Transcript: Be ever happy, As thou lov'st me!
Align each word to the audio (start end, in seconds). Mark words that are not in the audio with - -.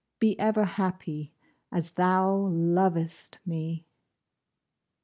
Be 0.17 0.35
ever 0.39 0.63
happy, 0.65 1.31
As 1.71 1.91
thou 1.91 2.33
lov'st 2.35 3.37
me! 3.45 3.85